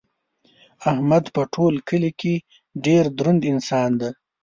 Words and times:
احمد 0.89 1.23
په 1.35 1.41
ټول 1.53 1.73
کلي 1.89 2.11
کې 2.19 2.33
ډېر 2.85 3.03
دروند 3.17 3.41
انسان 3.51 3.89
دی. 4.01 4.09